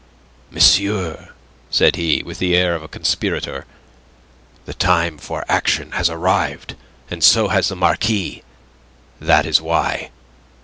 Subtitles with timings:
[0.49, 1.29] "Monsieur,"
[1.69, 3.67] said he, with the air of a conspirator,
[4.65, 6.73] "the time for action has arrived,
[7.11, 8.41] and so has the Marquis...
[9.19, 10.09] That is why."